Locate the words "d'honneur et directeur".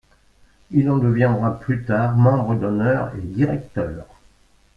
2.55-4.07